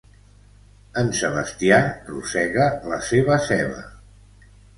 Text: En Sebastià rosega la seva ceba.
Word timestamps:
En 1.01 1.11
Sebastià 1.19 1.77
rosega 2.07 2.67
la 2.95 3.01
seva 3.11 3.39
ceba. 3.51 3.87